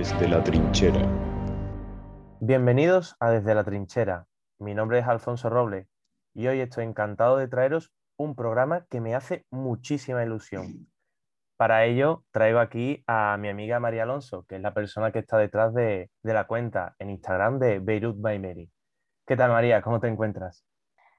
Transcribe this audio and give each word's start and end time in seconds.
Desde 0.00 0.28
la 0.28 0.42
trinchera. 0.42 0.98
Bienvenidos 2.40 3.16
a 3.20 3.32
Desde 3.32 3.54
la 3.54 3.64
trinchera. 3.64 4.24
Mi 4.58 4.74
nombre 4.74 5.00
es 5.00 5.06
Alfonso 5.06 5.50
Robles 5.50 5.88
y 6.32 6.46
hoy 6.46 6.60
estoy 6.60 6.86
encantado 6.86 7.36
de 7.36 7.48
traeros 7.48 7.92
un 8.16 8.34
programa 8.34 8.86
que 8.88 9.02
me 9.02 9.14
hace 9.14 9.44
muchísima 9.50 10.24
ilusión. 10.24 10.90
Para 11.58 11.84
ello 11.84 12.24
traigo 12.30 12.60
aquí 12.60 13.04
a 13.06 13.36
mi 13.36 13.50
amiga 13.50 13.78
María 13.78 14.04
Alonso, 14.04 14.46
que 14.48 14.56
es 14.56 14.62
la 14.62 14.72
persona 14.72 15.12
que 15.12 15.18
está 15.18 15.36
detrás 15.36 15.74
de, 15.74 16.08
de 16.22 16.32
la 16.32 16.46
cuenta 16.46 16.96
en 16.98 17.10
Instagram 17.10 17.58
de 17.58 17.78
Beirut 17.80 18.18
by 18.18 18.38
Mary. 18.38 18.70
¿Qué 19.26 19.36
tal 19.36 19.50
María? 19.50 19.82
¿Cómo 19.82 20.00
te 20.00 20.08
encuentras? 20.08 20.64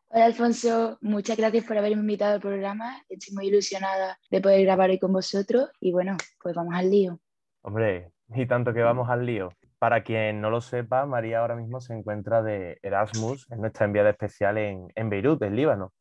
Hola 0.08 0.26
Alfonso, 0.26 0.98
muchas 1.02 1.38
gracias 1.38 1.66
por 1.66 1.78
haberme 1.78 2.02
invitado 2.02 2.34
al 2.34 2.42
programa. 2.42 3.04
Estoy 3.08 3.36
muy 3.36 3.46
ilusionada 3.46 4.18
de 4.32 4.42
poder 4.42 4.64
grabar 4.64 4.90
hoy 4.90 4.98
con 4.98 5.14
vosotros 5.14 5.70
y 5.80 5.92
bueno, 5.92 6.18
pues 6.42 6.56
vamos 6.56 6.74
al 6.74 6.90
lío. 6.90 7.20
Hombre, 7.62 8.12
y 8.34 8.46
tanto 8.46 8.74
que 8.74 8.82
vamos 8.82 9.10
al 9.10 9.26
lío. 9.26 9.50
Para 9.80 10.04
quien 10.04 10.42
no 10.42 10.50
lo 10.50 10.62
sepa, 10.62 11.06
María 11.06 11.40
ahora 11.40 11.56
mismo 11.56 11.82
se 11.82 11.94
encuentra 11.94 12.44
de 12.44 12.80
Erasmus, 12.84 13.48
es 13.52 13.58
nuestra 13.58 13.86
enviada 13.86 14.12
especial 14.12 14.58
en, 14.58 14.88
en 14.96 15.10
Beirut, 15.10 15.42
en 15.42 15.56
Líbano. 15.56 15.94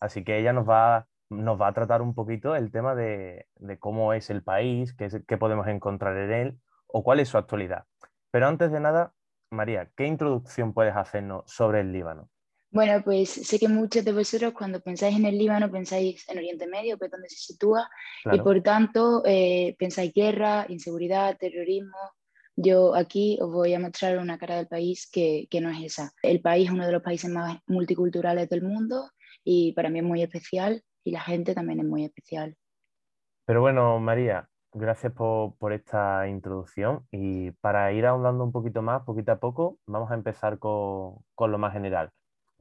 Así 0.00 0.24
que 0.24 0.38
ella 0.38 0.52
nos 0.52 0.68
va, 0.68 1.06
nos 1.30 1.60
va 1.60 1.68
a 1.68 1.72
tratar 1.72 2.02
un 2.02 2.14
poquito 2.14 2.56
el 2.56 2.70
tema 2.70 2.94
de, 2.94 3.46
de 3.56 3.78
cómo 3.78 4.12
es 4.12 4.30
el 4.30 4.42
país, 4.42 4.94
qué, 4.94 5.08
qué 5.26 5.38
podemos 5.38 5.66
encontrar 5.68 6.16
en 6.16 6.32
él 6.32 6.58
o 6.86 7.02
cuál 7.02 7.20
es 7.20 7.28
su 7.28 7.38
actualidad. 7.38 7.84
Pero 8.30 8.48
antes 8.48 8.72
de 8.72 8.80
nada, 8.80 9.14
María, 9.50 9.90
¿qué 9.96 10.06
introducción 10.06 10.72
puedes 10.74 10.96
hacernos 10.96 11.44
sobre 11.46 11.80
el 11.80 11.92
Líbano? 11.92 12.31
Bueno, 12.72 13.02
pues 13.04 13.28
sé 13.28 13.58
que 13.58 13.68
muchos 13.68 14.02
de 14.02 14.14
vosotros 14.14 14.54
cuando 14.54 14.80
pensáis 14.80 15.14
en 15.14 15.26
el 15.26 15.36
Líbano 15.36 15.70
pensáis 15.70 16.26
en 16.30 16.38
Oriente 16.38 16.66
Medio, 16.66 16.98
que 16.98 17.04
es 17.04 17.10
donde 17.10 17.28
se 17.28 17.36
sitúa, 17.36 17.86
claro. 18.22 18.38
y 18.38 18.40
por 18.40 18.62
tanto 18.62 19.22
eh, 19.26 19.76
pensáis 19.78 20.10
guerra, 20.14 20.64
inseguridad, 20.70 21.36
terrorismo. 21.36 21.98
Yo 22.56 22.94
aquí 22.94 23.38
os 23.42 23.52
voy 23.52 23.74
a 23.74 23.78
mostrar 23.78 24.16
una 24.16 24.38
cara 24.38 24.56
del 24.56 24.68
país 24.68 25.06
que, 25.12 25.48
que 25.50 25.60
no 25.60 25.68
es 25.68 25.82
esa. 25.82 26.12
El 26.22 26.40
país 26.40 26.68
es 26.68 26.72
uno 26.72 26.86
de 26.86 26.92
los 26.92 27.02
países 27.02 27.30
más 27.30 27.58
multiculturales 27.66 28.48
del 28.48 28.62
mundo 28.62 29.10
y 29.44 29.72
para 29.74 29.90
mí 29.90 29.98
es 29.98 30.04
muy 30.04 30.22
especial 30.22 30.82
y 31.04 31.10
la 31.10 31.20
gente 31.20 31.54
también 31.54 31.80
es 31.80 31.86
muy 31.86 32.06
especial. 32.06 32.56
Pero 33.44 33.60
bueno, 33.60 33.98
María, 34.00 34.48
gracias 34.72 35.12
por, 35.12 35.58
por, 35.58 35.74
esta 35.74 36.26
introducción 36.26 37.06
y 37.10 37.50
para 37.50 37.92
ir 37.92 38.06
ahondando 38.06 38.44
un 38.44 38.52
poquito 38.52 38.80
más, 38.80 39.02
poquito 39.02 39.32
a 39.32 39.38
poco, 39.38 39.78
vamos 39.86 40.10
a 40.10 40.14
empezar 40.14 40.58
con, 40.58 41.16
con 41.34 41.52
lo 41.52 41.58
más 41.58 41.74
general. 41.74 42.10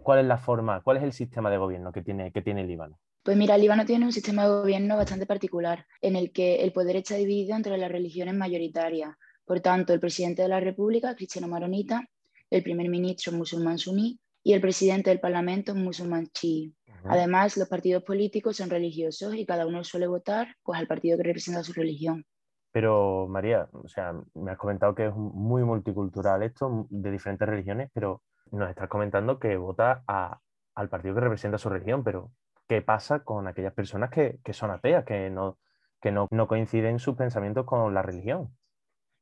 ¿Cuál 0.04 0.20
es 0.20 0.26
la 0.26 0.38
forma, 0.38 0.82
cuál 0.82 0.98
es 0.98 1.04
el 1.04 1.14
sistema 1.14 1.50
de 1.50 1.58
gobierno 1.58 1.92
que 1.92 2.02
tiene, 2.02 2.32
que 2.32 2.42
tiene 2.42 2.62
el 2.62 2.68
Líbano? 2.68 3.00
Pues 3.24 3.38
mira, 3.38 3.56
el 3.56 3.62
Líbano 3.62 3.86
tiene 3.86 4.06
un 4.06 4.12
sistema 4.12 4.44
de 4.44 4.50
gobierno 4.50 4.98
bastante 4.98 5.26
particular, 5.26 5.86
en 6.02 6.16
el 6.16 6.32
que 6.32 6.64
el 6.64 6.72
poder 6.72 6.96
está 6.96 7.16
dividido 7.16 7.56
entre 7.56 7.78
las 7.78 7.92
religiones 7.92 8.34
mayoritarias. 8.34 9.16
Por 9.46 9.60
tanto, 9.60 9.94
el 9.94 10.00
presidente 10.00 10.42
de 10.42 10.48
la 10.48 10.60
República, 10.60 11.16
cristiano 11.16 11.48
maronita, 11.48 12.04
el 12.50 12.64
primer 12.64 12.90
ministro 12.90 13.32
musulmán 13.32 13.78
suní 13.78 14.20
y 14.44 14.54
el 14.54 14.62
presidente 14.62 15.10
del 15.10 15.20
Parlamento 15.20 15.76
musulmán 15.76 16.28
chií. 16.28 16.74
Además, 17.04 17.58
los 17.58 17.68
partidos 17.68 18.04
políticos 18.04 18.58
son 18.58 18.70
religiosos 18.70 19.36
y 19.36 19.46
cada 19.46 19.66
uno 19.66 19.84
suele 19.84 20.08
votar 20.08 20.56
pues, 20.64 20.80
al 20.80 20.88
partido 20.88 21.18
que 21.18 21.24
representa 21.24 21.64
su 21.64 21.74
religión. 21.74 22.26
Pero 22.72 23.28
María, 23.28 23.68
o 23.72 23.88
sea, 23.88 24.14
me 24.34 24.52
has 24.52 24.58
comentado 24.58 24.96
que 24.96 25.08
es 25.08 25.16
muy 25.16 25.64
multicultural 25.64 26.44
esto, 26.44 26.88
de 26.90 27.12
diferentes 27.12 27.48
religiones, 27.48 27.90
pero 27.94 28.22
nos 28.52 28.70
estás 28.70 28.90
comentando 28.90 29.40
que 29.40 29.58
vota 29.58 30.04
a, 30.08 30.40
al 30.76 30.90
partido 30.90 31.16
que 31.16 31.22
representa 31.22 31.58
su 31.58 31.70
religión, 31.70 32.04
pero 32.04 32.32
¿qué 32.68 32.82
pasa 32.82 33.24
con 33.24 33.48
aquellas 33.48 33.74
personas 33.74 34.10
que, 34.10 34.40
que 34.44 34.54
son 34.54 34.72
ateas, 34.72 35.06
que, 35.06 35.30
no, 35.30 35.58
que 36.02 36.12
no, 36.12 36.28
no, 36.32 36.48
coinciden 36.48 37.00
sus 37.00 37.16
pensamientos 37.16 37.66
con 37.66 37.94
la 37.94 38.02
religión? 38.02 38.56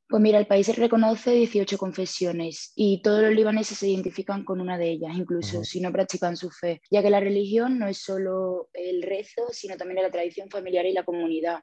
Pues 0.08 0.24
mira, 0.24 0.40
el 0.40 0.48
país 0.48 0.76
reconoce 0.76 1.32
18 1.32 1.78
confesiones 1.78 2.74
y 2.76 3.02
todos 3.04 3.22
los 3.22 3.32
libaneses 3.32 3.78
se 3.78 3.90
identifican 3.90 4.44
con 4.44 4.60
una 4.60 4.76
de 4.76 4.90
ellas, 4.90 5.16
incluso 5.16 5.60
uh 5.60 5.62
-huh. 5.62 5.66
si 5.66 5.82
no 5.82 5.92
practican 5.92 6.36
su 6.36 6.50
fe, 6.50 6.82
ya 6.90 7.04
que 7.04 7.12
la 7.12 7.20
religión 7.20 7.78
no 7.78 7.88
es 7.88 8.00
solo 8.00 8.70
el 8.74 9.04
rezo, 9.04 9.50
sino 9.52 9.78
también 9.78 10.02
la 10.02 10.10
tradición 10.10 10.50
familiar 10.50 10.88
y 10.88 10.94
la 10.94 11.04
comunidad. 11.04 11.60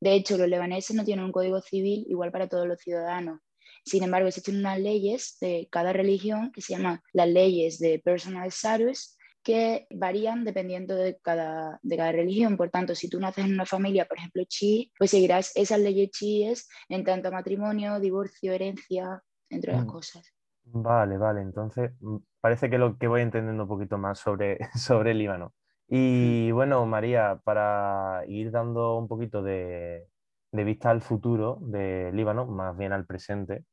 De 0.00 0.14
hecho, 0.14 0.38
los 0.38 0.48
libaneses 0.48 0.96
no 0.96 1.04
tienen 1.04 1.26
un 1.26 1.32
código 1.32 1.60
civil 1.60 2.06
igual 2.08 2.32
para 2.32 2.48
todos 2.48 2.66
los 2.66 2.80
ciudadanos. 2.80 3.40
Sin 3.84 4.02
embargo, 4.02 4.28
existen 4.28 4.58
unas 4.58 4.78
leyes 4.78 5.36
de 5.40 5.68
cada 5.70 5.92
religión 5.92 6.52
que 6.52 6.60
se 6.60 6.74
llaman 6.74 7.00
las 7.12 7.28
leyes 7.28 7.78
de 7.78 7.98
personal 7.98 8.48
status 8.48 9.16
que 9.42 9.86
varían 9.90 10.44
dependiendo 10.44 10.94
de 10.94 11.18
cada, 11.22 11.78
de 11.82 11.96
cada 11.96 12.12
religión. 12.12 12.56
Por 12.56 12.70
tanto, 12.70 12.94
si 12.94 13.08
tú 13.08 13.18
naces 13.18 13.46
en 13.46 13.54
una 13.54 13.66
familia, 13.66 14.04
por 14.04 14.18
ejemplo, 14.18 14.42
chi, 14.46 14.92
pues 14.98 15.10
seguirás 15.10 15.52
esas 15.56 15.80
leyes 15.80 16.10
chiíes 16.10 16.68
en 16.88 17.04
tanto 17.04 17.28
a 17.28 17.32
matrimonio, 17.32 17.98
divorcio, 18.00 18.52
herencia, 18.52 19.22
entre 19.48 19.72
otras 19.72 19.86
mm. 19.86 19.90
cosas. 19.90 20.34
Vale, 20.64 21.16
vale. 21.16 21.40
Entonces, 21.40 21.92
parece 22.40 22.70
que 22.70 22.78
lo 22.78 22.98
que 22.98 23.08
voy 23.08 23.22
entendiendo 23.22 23.62
un 23.62 23.68
poquito 23.68 23.98
más 23.98 24.18
sobre, 24.18 24.58
sobre 24.74 25.12
el 25.12 25.18
Líbano. 25.18 25.54
Y 25.88 26.52
bueno, 26.52 26.86
María, 26.86 27.40
para 27.42 28.22
ir 28.28 28.52
dando 28.52 28.96
un 28.96 29.08
poquito 29.08 29.42
de, 29.42 30.06
de 30.52 30.64
vista 30.64 30.90
al 30.90 31.02
futuro 31.02 31.58
de 31.62 32.12
Líbano, 32.12 32.46
más 32.46 32.76
bien 32.76 32.92
al 32.92 33.06
presente, 33.06 33.64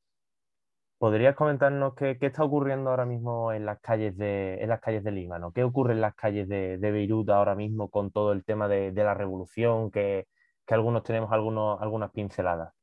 ¿podrías 0.97 1.35
comentarnos 1.35 1.94
qué, 1.96 2.18
qué, 2.19 2.28
está 2.28 2.44
ocurriendo 2.44 2.90
ahora 2.90 3.06
mismo 3.06 3.52
en 3.53 3.66
las 3.66 3.80
calles 3.80 4.18
de, 4.18 4.56
en 4.62 4.69
las 4.69 4.81
calles 4.81 5.03
de 5.03 5.12
Líbano? 5.12 5.52
¿Qué 5.52 5.63
ocurre 5.63 5.94
en 5.94 6.02
las 6.02 6.16
calles 6.16 6.47
de, 6.47 6.78
Beirut 6.78 7.30
ahora 7.30 7.56
mismo 7.56 7.90
con 7.90 8.12
todo 8.12 8.31
el 8.31 8.44
tema 8.44 8.68
de, 8.68 8.91
de 8.91 9.03
la 9.03 9.13
revolución? 9.13 9.91
Que, 9.91 10.28
que, 10.66 10.74
algunos 10.74 11.03
tenemos 11.03 11.31
algunos, 11.31 11.81
algunas 11.81 12.12
pinceladas. 12.12 12.74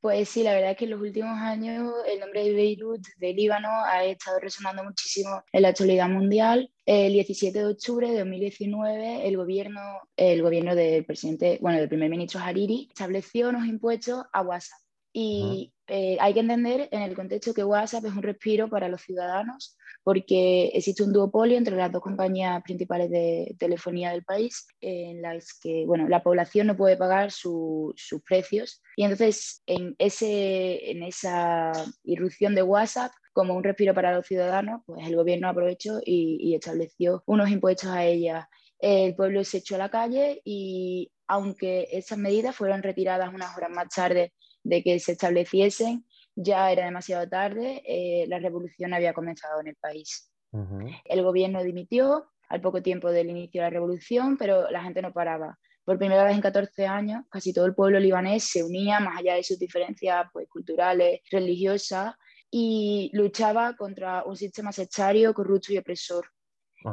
Pues 0.00 0.30
sí, 0.30 0.42
la 0.42 0.54
verdad 0.54 0.70
es 0.70 0.76
que 0.78 0.86
en 0.86 0.92
los 0.92 1.00
últimos 1.02 1.38
años 1.38 1.92
el 2.06 2.20
nombre 2.20 2.42
de 2.42 2.54
Beirut, 2.54 3.02
de 3.18 3.34
Líbano, 3.34 3.68
ha 3.84 4.02
estado 4.04 4.38
resonando 4.40 4.82
muchísimo 4.82 5.42
en 5.52 5.62
la 5.62 5.68
actualidad 5.68 6.08
mundial. 6.08 6.72
El 6.86 7.12
17 7.12 7.58
de 7.58 7.66
octubre 7.66 8.10
de 8.10 8.18
2019, 8.20 9.28
el 9.28 9.36
gobierno, 9.36 9.80
el 10.16 10.40
gobierno 10.42 10.74
del 10.74 11.04
presidente, 11.04 11.58
bueno, 11.60 11.78
del 11.78 11.88
primer 11.90 12.08
ministro 12.08 12.40
Hariri, 12.40 12.88
estableció 12.88 13.50
unos 13.50 13.66
impuestos 13.66 14.24
a 14.32 14.40
WhatsApp. 14.40 14.80
Y 15.12 15.42
uh 15.42 15.46
-huh. 15.46 15.72
eh, 15.88 16.16
hay 16.20 16.34
que 16.34 16.40
entender 16.40 16.88
en 16.92 17.02
el 17.02 17.14
contexto 17.14 17.52
que 17.52 17.64
WhatsApp 17.64 18.04
es 18.04 18.12
un 18.12 18.22
respiro 18.22 18.68
para 18.68 18.88
los 18.88 19.02
ciudadanos 19.02 19.76
porque 20.02 20.70
existe 20.74 21.02
un 21.02 21.12
duopolio 21.12 21.58
entre 21.58 21.76
las 21.76 21.92
dos 21.92 22.02
compañías 22.02 22.62
principales 22.62 23.10
de 23.10 23.54
telefonía 23.58 24.12
del 24.12 24.24
país 24.24 24.66
en 24.80 25.20
las 25.20 25.58
que 25.60 25.84
bueno, 25.86 26.08
la 26.08 26.22
población 26.22 26.68
no 26.68 26.76
puede 26.76 26.96
pagar 26.96 27.30
su, 27.30 27.92
sus 27.96 28.22
precios 28.22 28.82
y 28.96 29.04
entonces 29.04 29.62
en, 29.66 29.94
ese, 29.98 30.90
en 30.90 31.02
esa 31.02 31.72
irrupción 32.04 32.54
de 32.54 32.62
WhatsApp 32.62 33.12
como 33.32 33.54
un 33.54 33.62
respiro 33.62 33.94
para 33.94 34.14
los 34.14 34.26
ciudadanos, 34.26 34.82
pues 34.86 35.06
el 35.06 35.16
gobierno 35.16 35.48
aprovechó 35.48 36.00
y, 36.04 36.38
y 36.40 36.54
estableció 36.54 37.22
unos 37.26 37.48
impuestos 37.50 37.90
a 37.90 38.04
ella. 38.04 38.48
El 38.78 39.14
pueblo 39.14 39.44
se 39.44 39.58
echó 39.58 39.76
a 39.76 39.78
la 39.78 39.90
calle 39.90 40.40
y 40.44 41.12
aunque 41.28 41.86
esas 41.92 42.18
medidas 42.18 42.56
fueron 42.56 42.82
retiradas 42.82 43.32
unas 43.32 43.56
horas 43.56 43.70
más 43.70 43.88
tarde 43.94 44.32
de 44.62 44.82
que 44.82 44.98
se 45.00 45.12
estableciesen, 45.12 46.04
ya 46.36 46.70
era 46.70 46.84
demasiado 46.84 47.28
tarde, 47.28 47.82
eh, 47.86 48.26
la 48.28 48.38
revolución 48.38 48.94
había 48.94 49.12
comenzado 49.12 49.60
en 49.60 49.68
el 49.68 49.76
país. 49.76 50.30
Uh 50.52 50.58
-huh. 50.58 51.02
El 51.04 51.22
gobierno 51.22 51.62
dimitió 51.62 52.30
al 52.48 52.60
poco 52.60 52.82
tiempo 52.82 53.10
del 53.10 53.30
inicio 53.30 53.60
de 53.60 53.66
la 53.66 53.70
revolución, 53.70 54.36
pero 54.36 54.70
la 54.70 54.82
gente 54.82 55.02
no 55.02 55.12
paraba. 55.12 55.58
Por 55.84 55.98
primera 55.98 56.24
vez 56.24 56.34
en 56.34 56.40
14 56.40 56.86
años, 56.86 57.24
casi 57.30 57.52
todo 57.52 57.66
el 57.66 57.74
pueblo 57.74 57.98
libanés 57.98 58.44
se 58.44 58.62
unía, 58.62 59.00
más 59.00 59.18
allá 59.18 59.34
de 59.34 59.42
sus 59.42 59.58
diferencias 59.58 60.26
pues, 60.32 60.48
culturales, 60.48 61.20
religiosas, 61.30 62.14
y 62.50 63.10
luchaba 63.12 63.76
contra 63.76 64.24
un 64.24 64.36
sistema 64.36 64.72
sectario, 64.72 65.32
corrupto 65.32 65.72
y 65.72 65.78
opresor. 65.78 66.26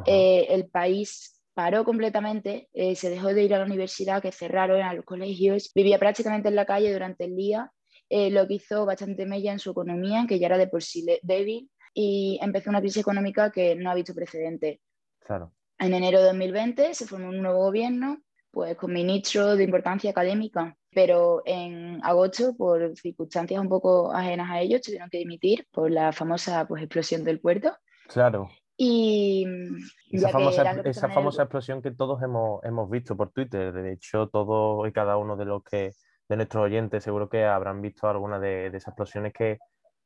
Eh, 0.05 0.47
el 0.49 0.67
país 0.67 1.37
paró 1.58 1.84
completamente, 1.84 2.70
eh, 2.74 2.96
se 2.96 3.09
dejó 3.09 3.30
de 3.34 3.42
ir 3.42 3.56
a 3.56 3.58
la 3.58 3.66
universidad, 3.66 4.22
que 4.22 4.32
cerraron 4.32 4.80
a 4.84 4.94
los 4.94 5.04
colegios, 5.04 5.72
vivía 5.74 5.98
prácticamente 5.98 6.50
en 6.50 6.56
la 6.56 6.68
calle 6.68 6.94
durante 6.94 7.26
el 7.26 7.36
día, 7.36 7.72
eh, 8.09 8.30
lo 8.30 8.48
que 8.48 8.54
hizo 8.54 8.86
bastante 8.86 9.26
mella 9.26 9.54
en 9.54 9.58
su 9.58 9.72
economía, 9.72 10.28
que 10.30 10.38
ya 10.38 10.46
era 10.46 10.59
de 10.59 10.68
por 10.68 10.84
sí 10.84 11.04
débil, 11.24 11.68
y 11.96 12.38
empezó 12.44 12.70
una 12.70 12.80
crisis 12.80 13.02
económica 13.02 13.52
que 13.52 13.76
no 13.76 13.90
ha 13.90 13.96
visto 13.96 14.14
precedente. 14.14 14.82
Claro. 15.26 15.52
En 15.80 15.96
enero 15.96 16.20
de 16.20 16.26
2020 16.26 16.94
se 16.94 17.08
formó 17.08 17.30
un 17.30 17.42
nuevo 17.42 17.58
gobierno, 17.58 18.22
pues 18.52 18.78
con 18.78 18.94
ministros 18.94 19.58
de 19.58 19.64
importancia 19.64 20.12
académica, 20.12 20.78
pero 20.92 21.42
en 21.44 22.00
agosto, 22.04 22.56
por 22.56 22.96
circunstancias 22.96 23.59
un 23.59 23.68
poco 23.68 24.12
ajenas 24.14 24.52
a 24.52 24.62
ellos, 24.62 24.82
tuvieron 24.82 25.09
que 25.09 25.18
dimitir 25.18 25.66
por 25.72 25.90
la 25.90 26.14
famosa 26.14 26.68
pues, 26.68 26.84
explosión 26.84 27.24
del 27.24 27.40
puerto. 27.40 27.76
Claro. 28.09 28.48
Y 28.79 29.44
esa, 30.12 30.29
famosa, 30.29 30.72
esa 30.85 31.09
famosa 31.09 31.44
explosión 31.44 31.82
que 31.82 31.91
todos 31.91 32.22
hemos, 32.22 32.64
hemos 32.64 32.90
visto 32.90 33.18
por 33.18 33.32
Twitter, 33.32 33.74
de 33.74 33.94
hecho 33.94 34.28
todos 34.28 34.88
y 34.88 34.91
cada 34.91 35.18
uno 35.18 35.35
de 35.35 35.46
los 35.46 35.64
que 35.64 35.94
de 36.29 36.35
nuestros 36.35 36.66
oyentes 36.66 37.03
seguro 37.03 37.28
que 37.28 37.44
habrán 37.44 37.82
visto 37.82 38.08
alguna 38.08 38.40
de, 38.40 38.70
de 38.70 38.78
esas 38.78 38.90
explosiones 38.90 39.34
que 39.34 39.58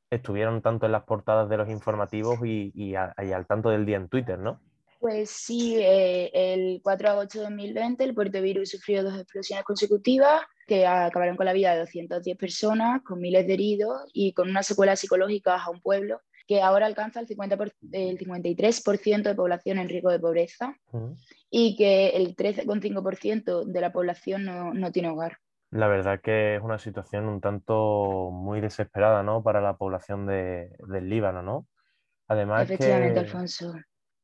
estuvieron 0.09 0.61
tanto 0.61 0.85
en 0.85 0.93
las 0.93 1.03
portadas 1.03 1.49
de 1.49 1.57
los 1.57 1.69
informativos 1.69 2.39
y, 2.45 2.71
y, 2.75 2.95
a, 2.95 3.13
y, 3.21 3.31
al 3.31 3.45
tanto 3.45 3.69
del 3.69 3.85
día 3.85 3.97
en 3.97 4.07
Twitter, 4.07 4.39
¿no? 4.39 4.61
Pues 4.99 5.31
sí, 5.31 5.77
eh, 5.79 6.29
el 6.33 6.79
4 6.83 7.07
de 7.07 7.11
agosto 7.11 7.37
de 7.39 7.45
2020 7.45 8.03
el 8.03 8.13
puerto 8.13 8.41
virus 8.41 8.69
sufrió 8.69 9.03
dos 9.03 9.15
explosiones 9.17 9.65
consecutivas 9.65 10.43
que 10.67 10.85
acabaron 10.85 11.35
con 11.35 11.47
la 11.47 11.53
vida 11.53 11.73
de 11.73 11.79
210 11.79 12.37
personas, 12.37 13.01
con 13.03 13.19
miles 13.19 13.47
de 13.47 13.53
heridos 13.53 14.03
y 14.13 14.33
con 14.33 14.49
unas 14.49 14.67
secuelas 14.67 14.99
psicológicas 14.99 15.61
a 15.65 15.71
un 15.71 15.81
pueblo 15.81 16.21
que 16.47 16.61
ahora 16.61 16.85
alcanza 16.85 17.19
el, 17.19 17.27
50 17.27 17.57
el 17.91 18.17
53% 18.17 19.23
de 19.23 19.35
población 19.35 19.77
en 19.77 19.89
riesgo 19.89 20.11
de 20.11 20.19
pobreza 20.19 20.75
y 21.49 21.75
que 21.75 22.09
el 22.09 22.35
13,5% 22.35 23.65
de 23.65 23.81
la 23.81 23.91
población 23.91 24.45
no, 24.45 24.73
no, 24.73 24.91
tiene 24.91 25.09
hogar. 25.09 25.37
La 25.69 25.87
verdad 25.87 26.19
que 26.21 26.55
es 26.55 26.61
una 26.61 26.79
situación 26.79 27.27
un 27.27 27.41
tanto 27.41 28.29
muy 28.31 28.61
desesperada 28.61 29.23
¿no? 29.23 29.41
para 29.41 29.61
la 29.61 29.77
población 29.77 30.25
de, 30.25 30.75
del 30.87 31.09
Líbano, 31.09 31.41
¿no? 31.41 31.67
Además 32.27 32.63
Efectivamente, 32.63 33.19
Alfonso. 33.19 33.73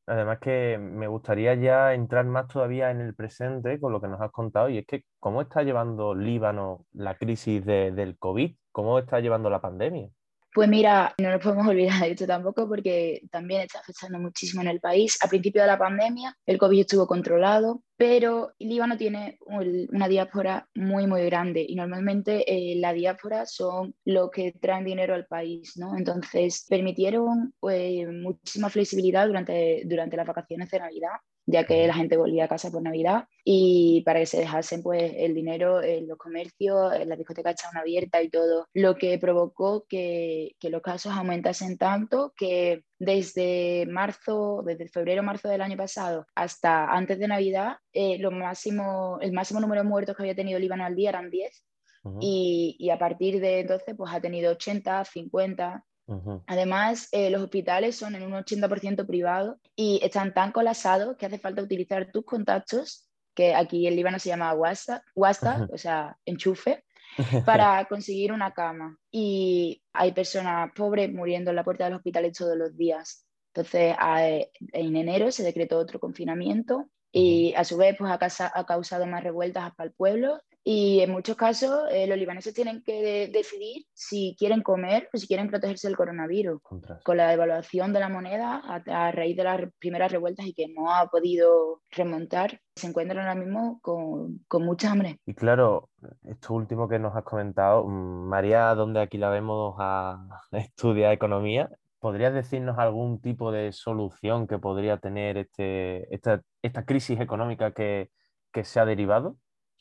Además 0.06 0.40
que 0.40 0.78
me 0.78 1.08
gustaría 1.08 1.54
ya 1.56 1.94
entrar 1.94 2.25
más 2.25 2.48
todavía 2.48 2.92
en 2.92 3.02
el 3.02 3.14
presente 3.14 3.78
con 3.81 3.92
lo 3.92 4.00
que 4.00 4.08
nos 4.08 4.22
has 4.22 4.31
contado 4.31 4.69
y 4.69 4.78
es 4.78 4.86
que 4.86 5.04
cómo 5.19 5.42
está 5.42 5.64
llevando 5.64 6.16
Líbano 6.16 6.86
la 6.94 7.16
crisis 7.16 7.66
de, 7.66 7.92
del 7.92 8.18
COVID, 8.18 8.56
cómo 8.72 9.00
está 9.00 9.19
llevando 9.19 9.50
la 9.50 9.60
pandemia. 9.60 10.10
Pues 10.57 10.69
mira, 10.69 11.13
no 11.19 11.30
nos 11.30 11.44
podemos 11.44 11.68
olvidar 11.68 12.01
de 12.01 12.12
esto 12.13 12.25
tampoco 12.25 12.68
porque 12.68 13.21
también 13.30 13.62
está 13.62 13.77
afectando 13.77 14.18
muchísimo 14.18 14.63
en 14.63 14.69
el 14.69 14.80
país. 14.80 15.15
A 15.21 15.27
principio 15.27 15.62
de 15.62 15.68
la 15.68 15.77
pandemia 15.77 16.36
el 16.48 16.57
COVID 16.57 16.80
estuvo 16.80 17.06
controlado, 17.06 17.83
pero 17.95 18.54
Líbano 18.57 18.98
tiene 18.98 19.38
una 19.45 20.07
diáspora 20.07 20.68
muy, 20.74 21.06
muy 21.06 21.24
grande 21.25 21.63
y 21.68 21.75
normalmente 21.75 22.44
eh, 22.51 22.75
la 22.77 22.92
diáspora 22.92 23.45
son 23.45 23.94
los 24.04 24.31
que 24.31 24.54
traen 24.54 24.83
dinero 24.83 25.13
al 25.13 25.27
país, 25.27 25.74
¿no? 25.77 25.95
Entonces 25.95 26.65
permitieron 26.68 27.54
pues, 27.59 28.07
muchísima 28.07 28.71
flexibilidad 28.71 29.27
durante, 29.27 29.83
durante 29.86 30.18
las 30.18 30.25
vacaciones 30.25 30.71
de 30.71 30.80
Navidad 30.80 31.18
ya 31.48 31.64
que 31.64 31.88
la 31.88 31.94
gente 31.94 32.18
volvía 32.18 32.44
a 32.44 32.48
casa 32.50 32.70
por 32.70 32.84
Navidad 32.84 33.26
y 33.44 34.02
para 34.06 34.20
que 34.20 34.26
se 34.26 34.40
dejasen 34.40 34.84
pues 34.84 35.14
el 35.16 35.34
dinero 35.34 35.82
en 35.82 36.08
los 36.08 36.18
comercios, 36.18 36.94
en 36.94 37.08
las 37.08 37.18
discotecas 37.18 37.56
estaban 37.56 37.78
abiertas 37.78 38.22
y 38.24 38.30
todo, 38.30 38.68
lo 38.74 38.96
que 38.96 39.18
provocó 39.18 39.86
que, 39.88 40.52
que 40.60 40.70
los 40.70 40.82
casos 40.82 41.14
aumentasen 41.14 41.78
tanto 41.78 42.34
que 42.36 42.84
desde 43.00 43.88
marzo, 43.90 44.62
desde 44.66 44.90
febrero, 44.90 45.24
marzo 45.24 45.48
del 45.48 45.62
año 45.62 45.78
pasado 45.78 46.28
hasta 46.36 46.92
antes 46.92 47.18
de 47.18 47.30
Navidad, 47.30 47.78
eh, 47.94 48.18
lo 48.20 48.30
máximo, 48.30 49.18
el 49.22 49.32
máximo 49.32 49.62
número 49.62 49.84
de 49.84 49.88
muertos 49.88 50.18
que 50.18 50.24
había 50.24 50.36
tenido 50.36 50.60
Líbano 50.60 50.84
al 50.84 50.96
día 50.96 51.10
eran 51.10 51.30
10 51.30 51.64
y, 52.22 52.76
y, 52.80 52.90
a 52.90 53.00
partir 53.00 53.42
de 53.42 53.60
entonces 53.60 53.94
pues 53.98 54.14
ha 54.14 54.22
tenido 54.22 54.52
80, 54.52 55.04
50 55.04 55.84
Además, 56.48 57.09
eh, 57.12 57.30
los 57.30 57.42
hospitales 57.42 57.98
son 57.98 58.15
en 58.15 58.24
un 58.24 58.33
80% 58.33 59.06
privados 59.06 59.57
y 59.75 60.00
están 60.01 60.33
tan 60.33 60.51
colapsados 60.51 61.18
que 61.18 61.25
hace 61.25 61.38
falta 61.38 61.62
utilizar 61.62 62.12
tus 62.12 62.24
contactos, 62.24 63.09
que 63.36 63.54
aquí 63.54 63.88
en 63.88 63.95
Líbano 63.95 64.18
se 64.18 64.30
llama 64.30 64.54
WhatsApp, 64.54 65.04
WhatsApp 65.15 65.69
o 65.71 65.77
sea, 65.77 66.18
enchufe, 66.25 66.86
para 67.45 67.83
conseguir 67.86 68.31
una 68.31 68.54
cama. 68.54 68.98
Y 69.12 69.83
hay 69.94 70.13
personas 70.13 70.71
pobres 70.75 71.12
muriendo 71.12 71.50
en 71.50 71.56
la 71.57 71.63
puerta 71.63 71.86
de 71.86 71.92
los 71.92 71.98
hospitales 71.98 72.38
todos 72.38 72.57
los 72.57 72.75
días. 72.77 73.25
Entonces, 73.54 73.95
en 74.74 74.95
enero 74.95 75.31
se 75.31 75.44
decretó 75.44 75.77
otro 75.77 76.00
confinamiento 76.00 76.89
y 77.12 77.54
a 77.56 77.63
su 77.63 77.77
vez 77.77 77.95
pues, 77.98 78.12
ha, 78.12 78.65
causado 78.65 79.07
más 79.07 79.24
revueltas 79.24 79.74
para 79.75 79.88
el 79.88 79.94
pueblo 79.94 80.39
y 80.69 81.00
en 81.00 81.12
muchos 81.12 81.38
casos 81.38 81.86
eh, 81.92 82.08
los 82.08 82.18
libaneses 82.18 82.54
tienen 82.54 82.84
que 82.84 83.30
decidir 83.31 83.86
si 83.94 84.36
quieren 84.38 84.62
comer 84.62 85.10
o 85.14 85.18
si 85.18 85.25
quieren 85.25 85.48
protegerse 85.48 85.88
del 85.88 85.96
coronavirus. 85.96 86.62
Con 87.06 87.16
la 87.16 87.30
devaluación 87.30 87.94
de 87.94 88.02
la 88.02 88.10
moneda 88.10 88.62
a, 88.86 89.12
raíz 89.14 89.38
de 89.38 89.46
las 89.46 89.62
primeras 89.80 90.12
revueltas 90.12 90.46
y 90.46 90.54
que 90.54 90.68
no 90.68 90.94
ha 90.94 91.08
podido 91.08 91.84
remontar, 91.92 92.60
se 92.75 92.88
encuentran 92.88 93.19
ahora 93.19 93.36
mismo 93.36 93.80
con, 93.81 94.40
con, 94.50 94.66
mucha 94.66 94.92
hambre. 94.92 95.22
Y 95.25 95.36
claro, 95.36 95.88
esto 96.25 96.54
último 96.54 96.90
que 96.90 97.00
nos 97.00 97.16
has 97.16 97.24
comentado, 97.24 97.86
mm, 97.86 98.28
María, 98.28 98.75
donde 98.75 99.00
aquí 99.00 99.18
la 99.18 99.30
vemos 99.30 99.78
a 99.80 100.28
estudiar 100.52 101.14
economía, 101.14 101.69
¿podrías 102.00 102.34
decirnos 102.34 102.78
algún 102.78 103.22
tipo 103.22 103.54
de 103.54 103.72
solución 103.72 104.48
que 104.48 104.60
podría 104.60 104.98
tener 104.98 105.38
este, 105.38 106.14
esta, 106.14 106.42
esta 106.62 106.84
crisis 106.84 107.22
económica 107.22 107.72
que, 107.72 108.10
que 108.52 108.66
se 108.66 108.81
ha 108.81 108.86
derivado? 108.86 109.38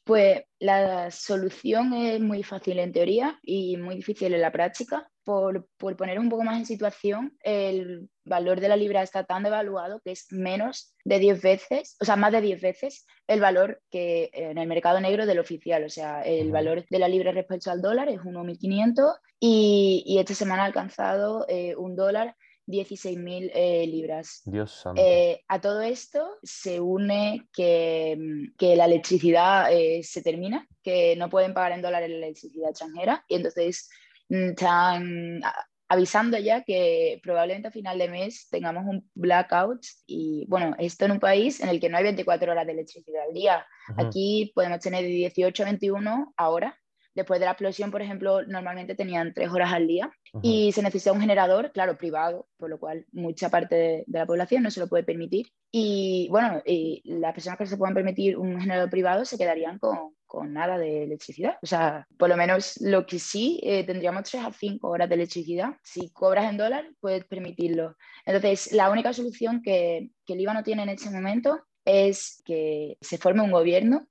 Pues 0.06 0.44
la 0.60 1.10
solución 1.10 1.92
es 1.92 2.20
muy 2.20 2.44
fácil 2.44 2.78
en 2.78 2.92
teoría 2.92 3.40
y 3.42 3.76
muy 3.76 3.96
difícil 3.96 4.32
en 4.32 4.40
la 4.40 4.52
práctica. 4.52 5.10
Por, 5.24 5.66
poner 5.76 6.20
un 6.20 6.28
poco 6.28 6.44
más 6.44 6.58
en 6.58 6.64
situación, 6.64 7.36
el 7.42 8.08
valor 8.24 8.60
de 8.60 8.68
la 8.68 8.76
libra 8.76 9.02
está 9.02 9.24
tan 9.24 9.42
devaluado 9.42 10.00
que 10.04 10.12
es 10.12 10.28
menos 10.30 10.94
de 11.04 11.18
10 11.18 11.42
veces, 11.42 11.96
o 12.00 12.04
sea, 12.04 12.14
más 12.14 12.30
de 12.30 12.40
10 12.40 12.60
veces 12.60 13.04
el 13.26 13.40
valor 13.40 13.82
que 13.90 14.30
en 14.32 14.58
el 14.58 14.68
mercado 14.68 15.00
negro 15.00 15.26
del 15.26 15.40
oficial. 15.40 15.82
O 15.82 15.90
sea, 15.90 16.22
el 16.22 16.52
valor 16.52 16.84
de 16.88 16.98
la 17.00 17.08
libra 17.08 17.32
respecto 17.32 17.72
al 17.72 17.82
dólar 17.82 18.08
es 18.08 18.20
1.500 18.20 19.12
y, 19.40 20.04
y 20.06 20.18
esta 20.20 20.34
semana 20.34 20.62
ha 20.62 20.66
alcanzado 20.66 21.46
eh, 21.48 21.74
un 21.74 21.96
dólar 21.96 22.36
16.000 22.66 23.50
eh, 23.54 23.86
libras. 23.86 24.42
Dios 24.44 24.72
santo. 24.72 25.00
Eh, 25.02 25.44
a 25.48 25.60
todo 25.60 25.82
esto 25.82 26.36
se 26.42 26.80
une 26.80 27.46
que, 27.52 28.16
mm, 28.18 28.56
que 28.58 28.76
la 28.76 28.86
electricidad 28.86 29.72
eh, 29.72 30.02
se 30.02 30.22
termina, 30.22 30.66
que 30.82 31.16
no 31.16 31.30
pueden 31.30 31.54
pagar 31.54 31.72
en 31.72 31.82
dólares 31.82 32.10
la 32.10 32.16
electricidad 32.16 32.70
extranjera 32.70 33.24
y 33.28 33.36
entonces 33.36 33.88
mm, 34.28 34.50
están 34.50 35.40
avisando 35.88 36.36
ya 36.38 36.64
que 36.64 37.20
probablemente 37.22 37.68
a 37.68 37.70
final 37.70 37.96
de 37.96 38.08
mes 38.08 38.48
tengamos 38.50 38.84
un 38.86 39.08
blackout 39.14 39.86
y 40.04 40.44
bueno, 40.48 40.74
esto 40.78 41.04
en 41.04 41.12
un 41.12 41.20
país 41.20 41.60
en 41.60 41.68
el 41.68 41.78
que 41.78 41.88
no 41.88 41.96
hay 41.96 42.02
24 42.02 42.50
horas 42.50 42.66
de 42.66 42.72
electricidad 42.72 43.22
al 43.28 43.34
día. 43.34 43.66
Aquí 43.96 44.50
podemos 44.52 44.80
tener 44.80 45.02
de 45.02 45.10
18 45.10 45.62
a 45.62 45.66
21 45.66 46.34
ahora 46.36 46.76
Después 47.16 47.40
de 47.40 47.46
la 47.46 47.52
explosión, 47.52 47.90
por 47.90 48.02
ejemplo, 48.02 48.42
normalmente 48.42 48.94
tenían 48.94 49.32
tres 49.32 49.50
horas 49.50 49.72
al 49.72 49.86
día 49.86 50.12
y 50.42 50.72
se 50.72 50.82
necesita 50.82 51.12
un 51.12 51.20
generador, 51.20 51.72
claro, 51.72 51.96
privado, 51.96 52.48
por 52.56 52.70
lo 52.70 52.78
cual 52.78 53.06
mucha 53.12 53.48
parte 53.48 53.74
de, 53.74 54.04
la 54.08 54.26
población 54.26 54.62
no 54.62 54.70
se 54.70 54.80
lo 54.80 54.88
puede 54.88 55.04
permitir. 55.04 55.46
Y 55.70 56.28
bueno, 56.30 56.62
y 56.64 57.02
las 57.04 57.34
personas 57.34 57.58
que 57.58 57.66
se 57.66 57.76
puedan 57.76 57.94
permitir 57.94 58.36
un 58.36 58.60
generador 58.60 58.90
privado 58.90 59.24
se 59.24 59.38
quedarían 59.38 59.78
con, 59.78 60.14
con 60.26 60.52
nada 60.52 60.78
de 60.78 61.04
electricidad. 61.04 61.58
O 61.62 61.66
sea, 61.66 62.06
por 62.18 62.28
lo 62.28 62.36
menos 62.36 62.78
lo 62.80 63.06
que 63.06 63.18
sí, 63.18 63.60
eh, 63.62 63.84
tendríamos 63.84 64.24
tres 64.24 64.44
a 64.44 64.52
cinco 64.52 64.88
horas 64.88 65.08
de 65.08 65.14
electricidad. 65.16 65.76
Si 65.82 66.10
cobras 66.10 66.50
en 66.50 66.58
dólar, 66.58 66.84
puedes 67.00 67.24
permitirlo. 67.24 67.96
Entonces, 68.24 68.72
la 68.72 68.90
única 68.90 69.12
solución 69.12 69.62
que, 69.62 70.10
que 70.24 70.32
el 70.34 70.38
Líbano 70.38 70.62
tiene 70.62 70.82
en 70.82 70.90
este 70.90 71.10
momento 71.10 71.60
es 71.84 72.42
que 72.44 72.98
se 73.00 73.18
forme 73.18 73.42
un 73.42 73.52
gobierno 73.52 74.06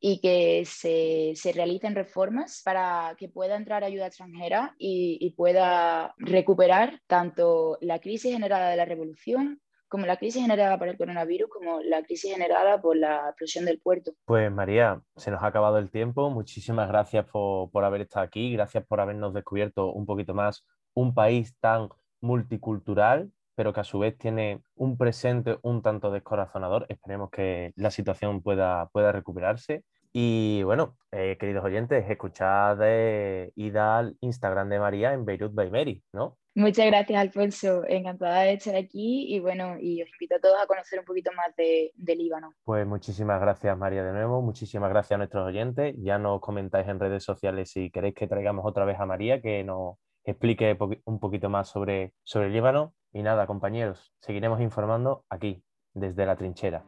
y 0.00 0.20
que 0.20 0.64
se, 0.64 1.32
se, 1.34 1.52
realicen 1.52 1.94
reformas 1.94 2.62
para 2.64 3.14
que 3.18 3.28
pueda 3.28 3.56
entrar 3.56 3.84
ayuda 3.84 4.06
extranjera 4.06 4.74
y, 4.78 5.18
y, 5.20 5.32
pueda 5.32 6.14
recuperar 6.16 7.00
tanto 7.06 7.76
la 7.82 7.98
crisis 7.98 8.32
generada 8.32 8.70
de 8.70 8.76
la 8.76 8.86
revolución 8.86 9.60
como 9.88 10.06
la 10.06 10.16
crisis 10.16 10.40
generada 10.40 10.78
por 10.78 10.88
el 10.88 10.96
coronavirus, 10.96 11.50
como 11.50 11.80
la 11.82 12.02
crisis 12.02 12.32
generada 12.32 12.80
por 12.80 12.96
la 12.96 13.28
explosión 13.28 13.64
del 13.64 13.80
puerto. 13.80 14.12
Pues 14.24 14.50
María, 14.50 15.02
se 15.16 15.32
nos 15.32 15.42
ha 15.42 15.48
acabado 15.48 15.78
el 15.78 15.90
tiempo. 15.90 16.30
Muchísimas 16.30 16.88
gracias 16.88 17.26
por, 17.26 17.70
por 17.70 17.84
haber 17.84 18.02
estado 18.02 18.24
aquí, 18.24 18.52
gracias 18.52 18.86
por 18.86 19.00
habernos 19.00 19.34
descubierto 19.34 19.92
un 19.92 20.06
poquito 20.06 20.32
más 20.32 20.64
un 20.94 21.12
país 21.12 21.56
tan 21.58 21.88
multicultural 22.20 23.32
pero 23.60 23.74
que 23.74 23.80
a 23.80 23.84
su 23.84 23.98
vez 23.98 24.16
tiene 24.16 24.62
un 24.74 24.96
presente 24.96 25.58
un 25.60 25.82
tanto 25.82 26.10
descorazonador. 26.10 26.86
Esperemos 26.88 27.28
que 27.28 27.74
la 27.76 27.90
situación 27.90 28.40
pueda, 28.40 28.88
pueda 28.88 29.12
recuperarse. 29.12 29.84
Y 30.14 30.62
bueno, 30.62 30.96
eh, 31.12 31.36
queridos 31.38 31.62
oyentes, 31.62 32.08
escuchad 32.08 32.78
eh, 32.80 33.52
ida 33.56 33.98
al 33.98 34.16
Instagram 34.22 34.70
de 34.70 34.78
María 34.78 35.12
en 35.12 35.26
Beirut 35.26 35.52
by 35.52 35.70
Mary, 35.70 36.02
¿no? 36.14 36.38
Muchas 36.54 36.86
gracias, 36.86 37.20
Alfonso. 37.20 37.82
Encantada 37.86 38.44
de 38.44 38.54
estar 38.54 38.76
aquí 38.76 39.26
y 39.28 39.40
bueno, 39.40 39.76
y 39.78 40.00
os 40.00 40.08
invito 40.08 40.36
a 40.36 40.40
todos 40.40 40.56
a 40.58 40.66
conocer 40.66 40.98
un 40.98 41.04
poquito 41.04 41.30
más 41.36 41.54
de, 41.54 41.92
de, 41.96 42.16
Líbano. 42.16 42.54
Pues 42.64 42.86
muchísimas 42.86 43.42
gracias, 43.42 43.76
María, 43.76 44.02
de 44.02 44.12
nuevo. 44.12 44.40
Muchísimas 44.40 44.88
gracias 44.88 45.16
a 45.16 45.18
nuestros 45.18 45.46
oyentes. 45.46 45.94
Ya 45.98 46.18
nos 46.18 46.40
comentáis 46.40 46.88
en 46.88 46.98
redes 46.98 47.24
sociales 47.24 47.72
si 47.72 47.90
queréis 47.90 48.14
que 48.14 48.26
traigamos 48.26 48.64
otra 48.64 48.86
vez 48.86 48.98
a 48.98 49.04
María, 49.04 49.42
que 49.42 49.62
nos 49.64 49.98
explique 50.24 50.78
un 51.04 51.20
poquito 51.20 51.50
más 51.50 51.68
sobre, 51.68 52.14
sobre 52.22 52.48
Líbano. 52.48 52.94
Y 53.12 53.22
nada, 53.22 53.46
compañeros, 53.46 54.12
seguiremos 54.20 54.60
informando 54.60 55.24
aquí, 55.28 55.64
desde 55.94 56.26
la 56.26 56.36
trinchera. 56.36 56.84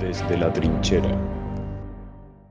Desde 0.00 0.38
la 0.38 0.50
trinchera. 0.52 1.39